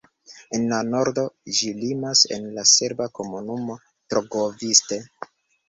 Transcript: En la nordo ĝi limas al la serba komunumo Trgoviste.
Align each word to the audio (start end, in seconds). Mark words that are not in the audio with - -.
En 0.59 0.63
la 0.69 0.79
nordo 0.87 1.25
ĝi 1.57 1.69
limas 1.83 2.25
al 2.39 2.49
la 2.57 2.65
serba 2.73 3.09
komunumo 3.21 3.79
Trgoviste. 3.95 5.03